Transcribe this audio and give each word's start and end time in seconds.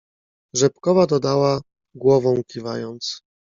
"Rzepkowa 0.55 1.07
dodała, 1.07 1.61
głową 1.95 2.41
kiwając." 2.47 3.21